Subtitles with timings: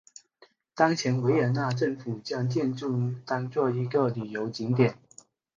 [0.73, 4.97] 当前维也纳政府将建筑当作一个旅游景点。